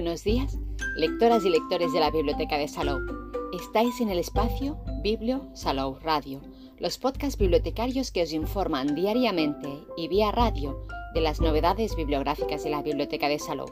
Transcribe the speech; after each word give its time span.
Buenos 0.00 0.24
días, 0.24 0.58
lectoras 0.96 1.44
y 1.44 1.50
lectores 1.50 1.92
de 1.92 2.00
la 2.00 2.10
Biblioteca 2.10 2.56
de 2.56 2.68
Salou. 2.68 3.00
Estáis 3.52 4.00
en 4.00 4.08
el 4.08 4.18
espacio 4.18 4.78
Biblio 5.02 5.46
Salou 5.52 5.98
Radio, 6.00 6.40
los 6.78 6.96
podcasts 6.96 7.38
bibliotecarios 7.38 8.10
que 8.10 8.22
os 8.22 8.32
informan 8.32 8.94
diariamente 8.94 9.68
y 9.98 10.08
vía 10.08 10.32
radio 10.32 10.86
de 11.12 11.20
las 11.20 11.42
novedades 11.42 11.94
bibliográficas 11.96 12.64
de 12.64 12.70
la 12.70 12.80
Biblioteca 12.80 13.28
de 13.28 13.38
Salou. 13.38 13.68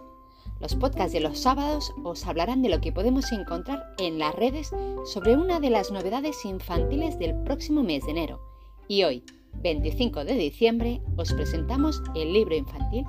Los 0.61 0.75
podcasts 0.75 1.15
de 1.15 1.21
los 1.21 1.39
sábados 1.39 1.95
os 2.05 2.27
hablarán 2.27 2.61
de 2.61 2.69
lo 2.69 2.83
que 2.83 2.93
podemos 2.93 3.33
encontrar 3.33 3.95
en 3.97 4.19
las 4.19 4.35
redes 4.35 4.71
sobre 5.07 5.35
una 5.35 5.61
de 5.61 5.71
las 5.71 5.91
novedades 5.91 6.45
infantiles 6.45 7.19
del 7.19 7.43
próximo 7.45 7.83
mes 7.83 8.05
de 8.05 8.11
enero. 8.11 8.39
Y 8.87 9.05
hoy, 9.05 9.25
25 9.63 10.27
de 10.27 10.35
diciembre, 10.35 11.01
os 11.17 11.33
presentamos 11.33 12.03
el 12.15 12.35
libro 12.35 12.55
infantil 12.55 13.07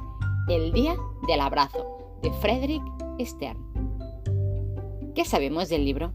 El 0.48 0.72
Día 0.72 0.96
del 1.28 1.42
Abrazo 1.42 2.00
de 2.22 2.32
Frederick 2.34 2.84
Stern. 3.20 3.60
¿Qué 5.16 5.26
sabemos 5.26 5.70
del 5.70 5.86
libro? 5.86 6.14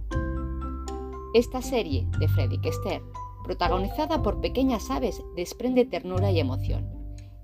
Esta 1.34 1.62
serie 1.62 2.06
de 2.18 2.28
Frederick 2.28 2.72
Stern, 2.72 3.04
protagonizada 3.44 4.22
por 4.22 4.40
pequeñas 4.40 4.90
aves, 4.90 5.22
desprende 5.34 5.84
ternura 5.84 6.30
y 6.30 6.40
emoción. 6.40 6.88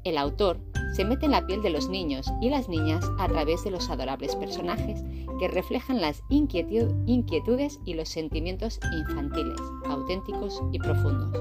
El 0.05 0.17
autor 0.19 0.61
se 0.95 1.05
mete 1.05 1.27
en 1.27 1.33
la 1.33 1.47
piel 1.47 1.63
de 1.63 1.71
los 1.71 1.89
niños 1.89 2.27
y 2.41 2.51
las 2.51 2.69
niñas 2.69 3.05
a 3.19 3.29
través 3.29 3.65
de 3.65 3.71
los 3.71 3.89
adorables 3.91 4.37
personajes 4.37 5.03
que 5.39 5.49
reflejan 5.49 6.01
las 6.01 6.23
inquietudes 6.29 7.81
y 7.85 7.95
los 7.95 8.09
sentimientos 8.09 8.81
infantiles, 8.93 9.61
auténticos 9.87 10.63
y 10.73 10.79
profundos. 10.79 11.37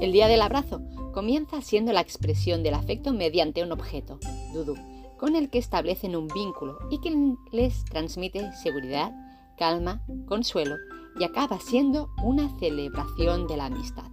El 0.00 0.12
día 0.12 0.28
del 0.28 0.42
abrazo 0.42 0.80
comienza 1.12 1.62
siendo 1.62 1.92
la 1.92 2.00
expresión 2.00 2.62
del 2.62 2.74
afecto 2.74 3.12
mediante 3.12 3.62
un 3.62 3.72
objeto, 3.72 4.18
Dudu, 4.52 4.76
con 5.18 5.36
el 5.36 5.50
que 5.50 5.58
establecen 5.58 6.16
un 6.16 6.28
vínculo 6.28 6.78
y 6.90 7.00
que 7.00 7.34
les 7.52 7.84
transmite 7.84 8.52
seguridad, 8.52 9.12
calma, 9.56 10.02
consuelo 10.26 10.76
y 11.18 11.24
acaba 11.24 11.58
siendo 11.60 12.10
una 12.22 12.48
celebración 12.58 13.46
de 13.46 13.56
la 13.56 13.66
amistad. 13.66 14.10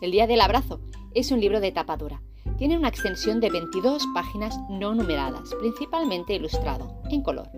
El 0.00 0.12
Día 0.12 0.26
del 0.26 0.40
Abrazo 0.40 0.80
es 1.14 1.30
un 1.30 1.40
libro 1.40 1.60
de 1.60 1.72
tapa 1.72 1.96
dura. 1.96 2.22
Tiene 2.58 2.76
una 2.76 2.88
extensión 2.88 3.40
de 3.40 3.50
22 3.50 4.04
páginas 4.14 4.58
no 4.68 4.94
numeradas, 4.94 5.54
principalmente 5.58 6.34
ilustrado, 6.34 7.00
en 7.10 7.22
color. 7.22 7.50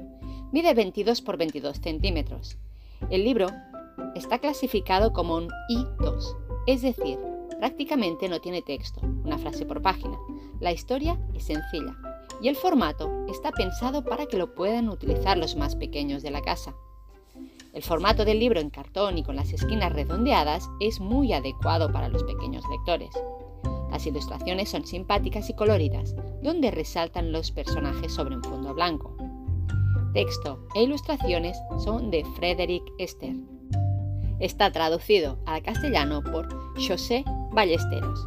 Mide 0.53 0.73
22 0.73 1.21
por 1.23 1.37
22 1.37 1.81
centímetros. 1.81 2.57
El 3.11 3.25
libro 3.25 3.49
está 4.15 4.39
clasificado 4.39 5.13
como 5.13 5.37
un 5.37 5.49
I2, 5.71 6.37
es 6.67 6.83
decir, 6.83 7.19
prácticamente 7.59 8.29
no 8.29 8.41
tiene 8.41 8.63
texto, 8.63 9.01
una 9.25 9.39
frase 9.39 9.67
por 9.67 9.83
página, 9.83 10.19
la 10.61 10.73
historia 10.73 11.19
es 11.35 11.45
sencilla 11.45 11.97
y 12.41 12.49
el 12.49 12.57
formato 12.57 13.27
está 13.29 13.51
pensado 13.53 14.05
para 14.05 14.27
que 14.27 14.37
lo 14.37 14.55
puedan 14.55 14.89
utilizar 14.89 15.37
los 15.39 15.57
más 15.57 15.77
pequeños 15.77 16.23
de 16.23 16.31
la 16.31 16.43
casa. 16.43 16.75
El 17.73 17.83
formato 17.83 18.25
del 18.25 18.41
libro 18.41 18.61
en 18.61 18.71
cartón 18.71 19.19
y 19.19 19.23
con 19.23 19.37
las 19.37 19.53
esquinas 19.53 19.93
redondeadas 19.93 20.69
es 20.81 21.01
muy 21.01 21.33
adecuado 21.33 21.93
para 21.93 22.09
los 22.09 22.25
pequeños 22.25 22.65
lectores. 22.71 23.11
Las 23.91 24.07
ilustraciones 24.07 24.71
son 24.71 24.87
simpáticas 24.87 25.51
y 25.51 25.55
coloridas, 25.55 26.15
donde 26.43 26.71
resaltan 26.71 27.33
los 27.33 27.51
personajes 27.51 28.13
sobre 28.13 28.37
un 28.37 28.45
fondo 28.45 28.75
blanco. 28.75 29.15
Texto 30.15 30.67
e 30.75 30.85
ilustraciones 30.85 31.59
son 31.85 32.11
de 32.11 32.25
Frederick 32.37 32.85
Esther. 32.99 33.37
Está 34.41 34.71
traducido 34.73 35.39
al 35.47 35.63
castellano 35.63 36.23
por 36.23 36.49
José 36.87 37.25
Ballesteros 37.53 38.25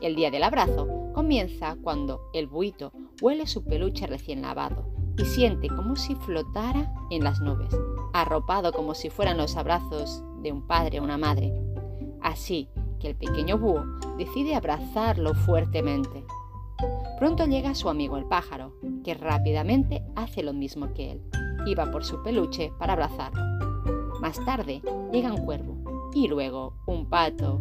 El 0.01 0.15
Día 0.15 0.31
del 0.31 0.43
Abrazo 0.43 0.87
comienza 1.13 1.77
cuando 1.83 2.21
el 2.33 2.47
buito 2.47 2.91
huele 3.21 3.45
su 3.45 3.63
peluche 3.63 4.07
recién 4.07 4.41
lavado 4.41 4.85
y 5.17 5.25
siente 5.25 5.67
como 5.67 5.95
si 5.95 6.15
flotara 6.15 6.91
en 7.11 7.23
las 7.23 7.39
nubes, 7.39 7.75
arropado 8.13 8.71
como 8.71 8.95
si 8.95 9.09
fueran 9.09 9.37
los 9.37 9.55
abrazos 9.57 10.23
de 10.41 10.51
un 10.51 10.65
padre 10.65 10.99
o 10.99 11.03
una 11.03 11.17
madre. 11.17 11.53
Así, 12.21 12.69
que 13.01 13.09
el 13.09 13.15
pequeño 13.15 13.57
búho 13.57 13.83
decide 14.17 14.55
abrazarlo 14.55 15.33
fuertemente. 15.33 16.23
Pronto 17.17 17.45
llega 17.45 17.75
su 17.75 17.89
amigo 17.89 18.17
el 18.17 18.25
pájaro, 18.25 18.73
que 19.03 19.13
rápidamente 19.13 20.03
hace 20.15 20.43
lo 20.43 20.53
mismo 20.53 20.93
que 20.93 21.11
él, 21.11 21.21
y 21.65 21.75
va 21.75 21.91
por 21.91 22.05
su 22.05 22.21
peluche 22.23 22.71
para 22.77 22.93
abrazarlo. 22.93 23.41
Más 24.21 24.43
tarde 24.45 24.81
llega 25.11 25.33
un 25.33 25.45
cuervo, 25.45 26.09
y 26.13 26.27
luego 26.27 26.73
un 26.85 27.07
pato, 27.07 27.59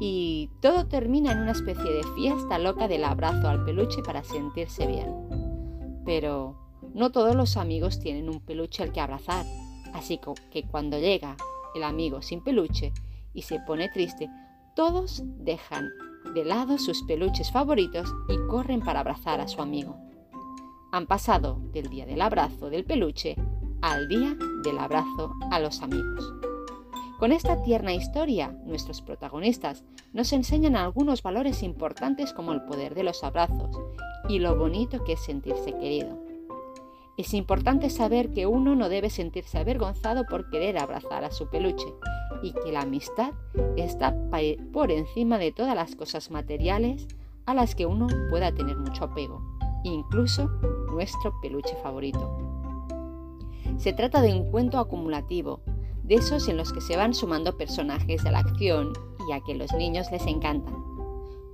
y 0.00 0.50
todo 0.60 0.86
termina 0.86 1.32
en 1.32 1.40
una 1.40 1.52
especie 1.52 1.90
de 1.90 2.04
fiesta 2.14 2.58
loca 2.58 2.88
del 2.88 3.04
abrazo 3.04 3.48
al 3.48 3.64
peluche 3.64 4.02
para 4.02 4.22
sentirse 4.22 4.86
bien. 4.86 6.02
Pero 6.04 6.56
no 6.94 7.10
todos 7.10 7.34
los 7.34 7.56
amigos 7.56 8.00
tienen 8.00 8.28
un 8.28 8.40
peluche 8.40 8.82
al 8.82 8.92
que 8.92 9.00
abrazar, 9.00 9.44
así 9.92 10.20
que 10.50 10.64
cuando 10.64 10.98
llega 10.98 11.36
el 11.74 11.82
amigo 11.82 12.22
sin 12.22 12.42
peluche 12.42 12.92
y 13.34 13.42
se 13.42 13.60
pone 13.60 13.88
triste, 13.88 14.28
todos 14.78 15.24
dejan 15.40 15.90
de 16.36 16.44
lado 16.44 16.78
sus 16.78 17.02
peluches 17.02 17.50
favoritos 17.50 18.14
y 18.28 18.36
corren 18.46 18.78
para 18.80 19.00
abrazar 19.00 19.40
a 19.40 19.48
su 19.48 19.60
amigo. 19.60 19.96
Han 20.92 21.08
pasado 21.08 21.58
del 21.72 21.90
día 21.90 22.06
del 22.06 22.20
abrazo 22.22 22.70
del 22.70 22.84
peluche 22.84 23.34
al 23.82 24.06
día 24.06 24.36
del 24.62 24.78
abrazo 24.78 25.34
a 25.50 25.58
los 25.58 25.82
amigos. 25.82 26.32
Con 27.18 27.32
esta 27.32 27.60
tierna 27.64 27.92
historia, 27.92 28.56
nuestros 28.66 29.02
protagonistas 29.02 29.82
nos 30.12 30.32
enseñan 30.32 30.76
algunos 30.76 31.24
valores 31.24 31.64
importantes 31.64 32.32
como 32.32 32.52
el 32.52 32.62
poder 32.62 32.94
de 32.94 33.02
los 33.02 33.24
abrazos 33.24 33.76
y 34.28 34.38
lo 34.38 34.56
bonito 34.56 35.02
que 35.02 35.14
es 35.14 35.24
sentirse 35.24 35.72
querido. 35.72 36.22
Es 37.16 37.34
importante 37.34 37.90
saber 37.90 38.30
que 38.30 38.46
uno 38.46 38.76
no 38.76 38.88
debe 38.88 39.10
sentirse 39.10 39.58
avergonzado 39.58 40.24
por 40.24 40.48
querer 40.50 40.78
abrazar 40.78 41.24
a 41.24 41.32
su 41.32 41.48
peluche 41.50 41.92
y 42.42 42.52
que 42.52 42.72
la 42.72 42.82
amistad 42.82 43.32
está 43.76 44.14
por 44.72 44.90
encima 44.90 45.38
de 45.38 45.52
todas 45.52 45.74
las 45.74 45.96
cosas 45.96 46.30
materiales 46.30 47.06
a 47.46 47.54
las 47.54 47.74
que 47.74 47.86
uno 47.86 48.06
pueda 48.30 48.52
tener 48.52 48.76
mucho 48.76 49.04
apego, 49.04 49.40
incluso 49.84 50.48
nuestro 50.92 51.32
peluche 51.40 51.74
favorito. 51.82 52.36
Se 53.78 53.92
trata 53.92 54.20
de 54.20 54.32
un 54.32 54.50
cuento 54.50 54.78
acumulativo, 54.78 55.62
de 56.02 56.16
esos 56.16 56.48
en 56.48 56.56
los 56.56 56.72
que 56.72 56.80
se 56.80 56.96
van 56.96 57.14
sumando 57.14 57.56
personajes 57.56 58.24
de 58.24 58.30
la 58.32 58.40
acción 58.40 58.92
y 59.28 59.32
a 59.32 59.40
que 59.40 59.54
los 59.54 59.72
niños 59.74 60.10
les 60.10 60.26
encantan. 60.26 60.74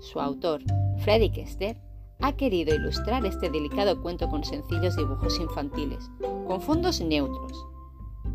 Su 0.01 0.21
autor, 0.21 0.63
Freddy 0.99 1.31
Kester, 1.31 1.77
ha 2.21 2.33
querido 2.33 2.75
ilustrar 2.75 3.27
este 3.27 3.51
delicado 3.51 4.01
cuento 4.01 4.29
con 4.29 4.45
sencillos 4.45 4.97
dibujos 4.97 5.39
infantiles, 5.41 6.11
con 6.47 6.61
fondos 6.61 7.01
neutros, 7.01 7.67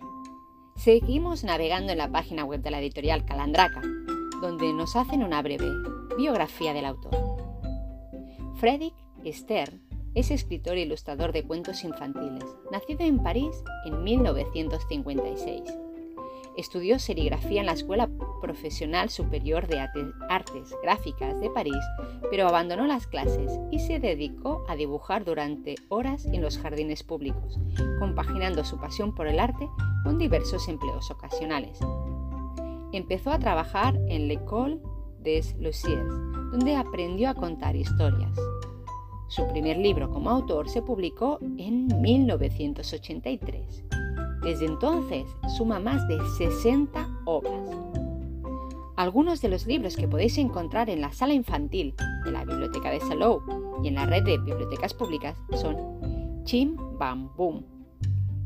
Seguimos 0.77 1.45
navegando 1.45 1.93
en 1.93 1.99
la 1.99 2.11
página 2.11 2.45
web 2.45 2.63
de 2.63 2.71
la 2.71 2.81
editorial 2.81 3.25
Calandraca, 3.25 3.83
donde 4.41 4.73
nos 4.73 4.97
hacen 4.97 5.23
una 5.23 5.43
breve 5.43 5.69
biografía 6.17 6.73
del 6.73 6.87
autor. 6.87 7.22
Frederick 8.63 8.95
Stern 9.27 9.81
es 10.15 10.31
escritor 10.31 10.77
e 10.77 10.83
ilustrador 10.83 11.33
de 11.33 11.43
cuentos 11.43 11.83
infantiles, 11.83 12.45
nacido 12.71 13.05
en 13.05 13.21
París 13.21 13.61
en 13.85 14.05
1956. 14.05 15.63
Estudió 16.57 17.01
serigrafía 17.01 17.59
en 17.59 17.67
la 17.67 17.73
Escuela 17.73 18.09
Profesional 18.41 19.11
Superior 19.11 19.67
de 19.67 19.81
Artes 19.81 20.77
Gráficas 20.81 21.41
de 21.41 21.51
París, 21.51 21.85
pero 22.31 22.47
abandonó 22.47 22.87
las 22.87 23.09
clases 23.09 23.51
y 23.73 23.81
se 23.81 23.99
dedicó 23.99 24.65
a 24.69 24.77
dibujar 24.77 25.25
durante 25.25 25.75
horas 25.89 26.25
en 26.27 26.41
los 26.41 26.57
jardines 26.57 27.03
públicos, 27.03 27.59
compaginando 27.99 28.65
su 28.65 28.79
pasión 28.79 29.13
por 29.13 29.27
el 29.27 29.41
arte 29.41 29.69
con 30.05 30.19
diversos 30.19 30.69
empleos 30.69 31.11
ocasionales. 31.11 31.81
Empezó 32.93 33.33
a 33.33 33.41
trabajar 33.41 33.97
en 34.07 34.29
l'École 34.29 34.79
des 35.19 35.57
Luciers, 35.59 36.07
donde 36.53 36.77
aprendió 36.77 37.29
a 37.31 37.35
contar 37.35 37.75
historias. 37.75 38.39
Su 39.35 39.49
primer 39.49 39.79
libro 39.79 40.11
como 40.11 40.29
autor 40.29 40.69
se 40.69 40.83
publicó 40.83 41.39
en 41.57 41.87
1983. 42.03 43.83
Desde 44.43 44.67
entonces 44.67 45.25
suma 45.57 45.81
más 45.81 46.07
de 46.07 46.19
60 46.37 47.09
obras. 47.25 47.63
Algunos 48.95 49.41
de 49.41 49.49
los 49.49 49.67
libros 49.67 49.97
que 49.97 50.07
podéis 50.07 50.37
encontrar 50.37 50.91
en 50.91 51.01
la 51.01 51.15
sala 51.15 51.33
infantil 51.33 51.95
de 52.27 52.31
la 52.31 52.45
Biblioteca 52.45 52.91
de 52.91 53.01
Salou 53.01 53.41
y 53.83 53.89
en 53.89 53.95
la 53.95 54.05
red 54.05 54.23
de 54.23 54.37
bibliotecas 54.37 54.93
públicas 54.93 55.35
son 55.59 56.45
Chim 56.45 56.77
Bam 56.99 57.35
Boom, 57.35 57.65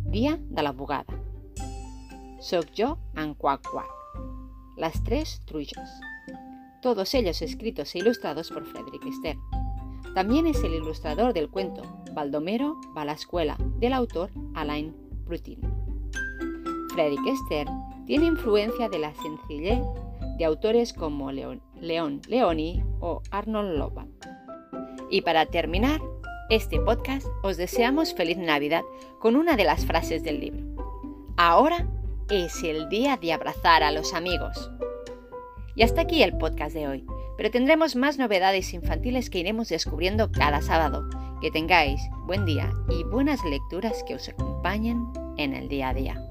Día 0.05 0.39
de 0.41 0.63
la 0.63 0.71
Bugada, 0.71 1.21
Soc 2.39 2.67
jo 2.79 2.97
en 3.17 3.35
Quack 3.35 3.69
Quack, 3.73 3.91
Las 4.77 5.03
Tres 5.03 5.43
Trullos, 5.47 5.91
todos 6.81 7.13
ellos 7.15 7.43
escritos 7.43 7.93
e 7.97 7.99
ilustrados 7.99 8.51
por 8.51 8.65
Frederick 8.67 9.05
Esther. 9.05 9.37
También 10.17 10.47
es 10.47 10.65
el 10.65 10.73
ilustrador 10.73 11.35
del 11.35 11.51
cuento 11.51 11.83
Baldomero 12.15 12.81
va 12.97 13.03
a 13.03 13.05
la 13.05 13.13
escuela, 13.13 13.59
del 13.79 13.93
autor 13.93 14.31
Alain 14.55 14.97
Brutin. 15.27 15.61
Frederick 16.95 17.27
Esther 17.27 17.69
tiene 18.07 18.25
influencia 18.25 18.89
de 18.89 18.99
la 18.99 19.13
sencillez 19.13 19.79
de 20.39 20.45
autores 20.47 20.95
como 20.95 21.31
León, 21.33 21.61
Leoni 21.83 22.83
o 23.01 23.21
Arnold 23.31 23.77
Loban. 23.77 24.11
Y 25.11 25.21
para 25.21 25.45
terminar 25.45 26.01
este 26.49 26.81
podcast, 26.81 27.27
os 27.43 27.59
deseamos 27.59 28.15
feliz 28.15 28.39
Navidad 28.39 28.85
con 29.19 29.37
una 29.37 29.55
de 29.55 29.65
las 29.65 29.85
frases 29.85 30.23
del 30.23 30.41
libro. 30.41 30.65
Ahora 31.37 31.87
es 32.31 32.63
el 32.63 32.89
día 32.89 33.19
de 33.19 33.35
abrazar 33.35 33.83
a 33.83 33.93
los 33.93 34.15
amigos. 34.15 34.71
Y 35.75 35.83
hasta 35.83 36.01
aquí 36.01 36.23
el 36.23 36.39
podcast 36.39 36.75
de 36.75 36.89
hoy, 36.89 37.07
pero 37.37 37.51
tendremos 37.51 37.97
más 37.97 38.19
novedades 38.19 38.73
infantiles 38.75 39.31
que 39.31 39.39
iremos 39.39 39.69
descubriendo 39.69 40.31
cada 40.31 40.63
sábado. 40.63 41.09
Que 41.41 41.51
tengáis 41.51 42.01
buen 42.25 42.47
día 42.47 42.73
y 42.89 43.05
buenas 43.05 43.45
lecturas 43.45 44.03
que 44.07 44.15
os 44.15 44.29
acompañen 44.29 45.07
en 45.37 45.55
el 45.55 45.69
día 45.69 45.91
a 45.91 45.95
día. 45.95 46.26